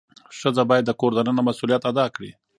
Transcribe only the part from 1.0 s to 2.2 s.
دننه مسؤلیت ادا